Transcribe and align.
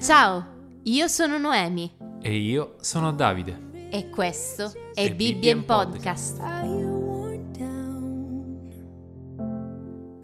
Ciao, 0.00 0.46
io 0.84 1.06
sono 1.06 1.36
Noemi 1.36 1.94
E 2.22 2.36
io 2.38 2.76
sono 2.80 3.12
Davide. 3.12 3.88
e 3.90 4.08
questo 4.08 4.72
è 4.94 5.12
Bibbia 5.12 5.12
in 5.12 5.16
Bibbia 5.16 5.52
in 5.52 5.64
Podcast. 5.66 6.40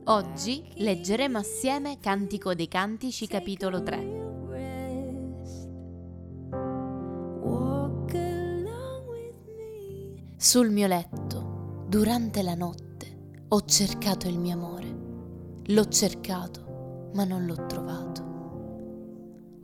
Oggi 0.04 0.72
leggeremo 0.77 1.37
assieme 1.37 1.98
Cantico 2.01 2.54
dei 2.54 2.69
Cantici 2.69 3.27
capitolo 3.27 3.83
3. 3.83 4.15
Sul 10.38 10.71
mio 10.71 10.87
letto, 10.87 11.85
durante 11.88 12.42
la 12.42 12.54
notte, 12.54 13.44
ho 13.49 13.65
cercato 13.65 14.28
il 14.28 14.38
mio 14.38 14.54
amore. 14.54 14.94
L'ho 15.67 15.88
cercato, 15.88 17.10
ma 17.15 17.24
non 17.24 17.47
l'ho 17.47 17.66
trovato. 17.66 18.26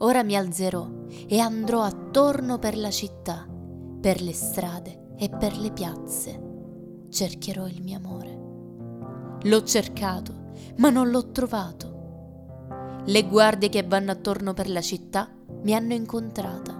Ora 0.02 0.24
mi 0.24 0.36
alzerò 0.36 0.88
e 1.28 1.38
andrò 1.38 1.82
attorno 1.82 2.58
per 2.58 2.76
la 2.76 2.90
città, 2.90 3.46
per 4.00 4.20
le 4.20 4.32
strade 4.32 5.14
e 5.16 5.28
per 5.28 5.56
le 5.56 5.70
piazze. 5.70 7.06
Cercherò 7.08 7.68
il 7.68 7.82
mio 7.82 7.98
amore. 7.98 8.40
L'ho 9.42 9.62
cercato, 9.62 10.50
ma 10.78 10.90
non 10.90 11.10
l'ho 11.10 11.30
trovato. 11.30 13.00
Le 13.04 13.28
guardie 13.28 13.68
che 13.68 13.84
vanno 13.84 14.10
attorno 14.10 14.54
per 14.54 14.68
la 14.68 14.80
città 14.80 15.28
mi 15.62 15.72
hanno 15.72 15.92
incontrata 15.94 16.74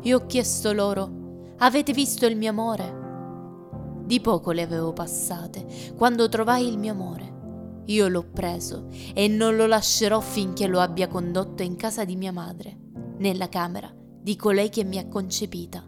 e 0.00 0.14
ho 0.14 0.24
chiesto 0.24 0.72
loro: 0.72 1.54
Avete 1.58 1.92
visto 1.92 2.24
il 2.24 2.38
mio 2.38 2.48
amore? 2.48 3.00
Di 4.06 4.18
poco 4.22 4.50
le 4.50 4.62
avevo 4.62 4.94
passate 4.94 5.92
quando 5.94 6.26
trovai 6.30 6.68
il 6.68 6.78
mio 6.78 6.92
amore. 6.92 7.41
Io 7.86 8.06
l'ho 8.06 8.24
preso 8.24 8.88
e 9.12 9.26
non 9.26 9.56
lo 9.56 9.66
lascerò 9.66 10.20
finché 10.20 10.68
lo 10.68 10.78
abbia 10.78 11.08
condotto 11.08 11.62
in 11.62 11.74
casa 11.74 12.04
di 12.04 12.14
mia 12.14 12.32
madre, 12.32 12.76
nella 13.18 13.48
camera 13.48 13.92
di 14.22 14.36
colei 14.36 14.68
che 14.68 14.84
mi 14.84 14.98
ha 14.98 15.08
concepita. 15.08 15.84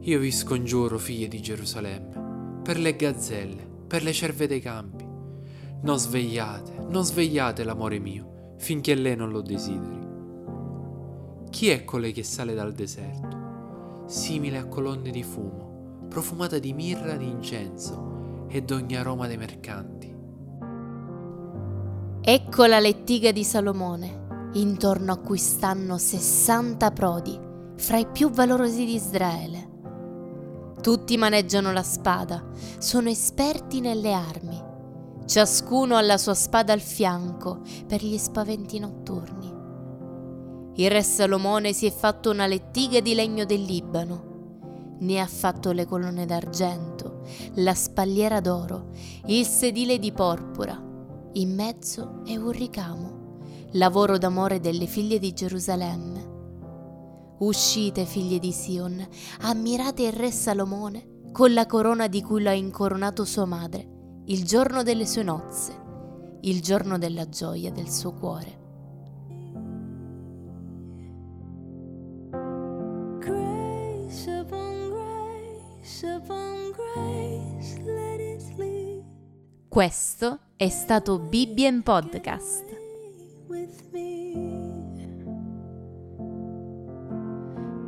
Io 0.00 0.18
vi 0.18 0.32
scongiuro, 0.32 0.98
figlie 0.98 1.28
di 1.28 1.42
Gerusalemme, 1.42 2.60
per 2.62 2.78
le 2.78 2.96
gazzelle, 2.96 3.68
per 3.86 4.02
le 4.02 4.12
cerve 4.12 4.46
dei 4.46 4.60
campi. 4.60 5.06
Non 5.82 5.98
svegliate, 5.98 6.86
non 6.88 7.04
svegliate 7.04 7.62
l'amore 7.62 7.98
mio, 7.98 8.54
finché 8.56 8.94
lei 8.94 9.16
non 9.16 9.30
lo 9.30 9.42
desideri. 9.42 10.00
Chi 11.50 11.68
è 11.68 11.84
colei 11.84 12.12
che 12.12 12.22
sale 12.22 12.54
dal 12.54 12.72
deserto, 12.72 14.04
simile 14.06 14.56
a 14.56 14.66
colonne 14.66 15.10
di 15.10 15.22
fumo, 15.22 16.06
profumata 16.08 16.58
di 16.58 16.72
mirra 16.72 17.16
di 17.16 17.28
incenso 17.28 18.11
e 18.54 18.62
d'ogni 18.62 18.96
aroma 18.96 19.26
dei 19.26 19.38
mercanti? 19.38 20.14
Ecco 22.20 22.66
la 22.66 22.78
lettiga 22.78 23.32
di 23.32 23.42
Salomone, 23.42 24.50
intorno 24.52 25.12
a 25.12 25.16
cui 25.16 25.38
stanno 25.38 25.96
60 25.96 26.90
prodi, 26.90 27.40
fra 27.76 27.96
i 27.96 28.06
più 28.06 28.30
valorosi 28.30 28.84
di 28.84 28.94
Israele. 28.94 29.70
Tutti 30.80 31.16
maneggiano 31.16 31.72
la 31.72 31.82
spada, 31.82 32.44
sono 32.78 33.08
esperti 33.08 33.80
nelle 33.80 34.12
armi. 34.12 34.70
Ciascuno 35.24 35.96
ha 35.96 36.02
la 36.02 36.18
sua 36.18 36.34
spada 36.34 36.72
al 36.72 36.80
fianco 36.80 37.60
per 37.86 38.04
gli 38.04 38.18
spaventi 38.18 38.78
notturni. 38.78 39.50
Il 40.74 40.90
re 40.90 41.02
Salomone 41.02 41.72
si 41.72 41.86
è 41.86 41.90
fatto 41.90 42.30
una 42.30 42.46
lettiga 42.46 43.00
di 43.00 43.14
legno 43.14 43.44
del 43.44 43.62
Libano. 43.62 44.30
Ne 44.98 45.20
ha 45.20 45.26
fatto 45.26 45.72
le 45.72 45.86
colonne 45.86 46.26
d'argento, 46.26 47.11
la 47.54 47.74
spalliera 47.74 48.40
d'oro, 48.40 48.90
il 49.26 49.44
sedile 49.46 49.98
di 49.98 50.12
porpora. 50.12 50.80
In 51.34 51.54
mezzo 51.54 52.22
è 52.24 52.36
un 52.36 52.50
ricamo, 52.50 53.38
lavoro 53.72 54.18
d'amore 54.18 54.60
delle 54.60 54.86
figlie 54.86 55.18
di 55.18 55.32
Gerusalemme. 55.32 56.30
Uscite, 57.38 58.04
figlie 58.04 58.38
di 58.38 58.52
Sion, 58.52 59.06
ammirate 59.40 60.02
il 60.02 60.12
re 60.12 60.30
Salomone 60.30 61.30
con 61.32 61.52
la 61.54 61.66
corona 61.66 62.06
di 62.06 62.22
cui 62.22 62.42
lo 62.42 62.50
ha 62.50 62.52
incoronato 62.52 63.24
sua 63.24 63.46
madre, 63.46 64.20
il 64.26 64.44
giorno 64.44 64.82
delle 64.82 65.06
sue 65.06 65.22
nozze, 65.22 65.72
il 66.42 66.60
giorno 66.60 66.98
della 66.98 67.28
gioia 67.28 67.72
del 67.72 67.88
suo 67.90 68.12
cuore. 68.12 68.60
Grace 73.18 74.30
upon 74.30 74.90
grace 74.90 76.06
upon 76.06 76.70
grace, 76.70 77.11
Questo 79.68 80.38
è 80.56 80.68
stato 80.68 81.18
Bibbia 81.18 81.68
in 81.68 81.82
Podcast. 81.82 82.64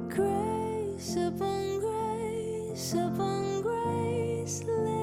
Grace 0.08 1.26
upon 1.26 1.78
grace 1.78 2.96
upon 2.96 3.60
grace. 3.60 4.93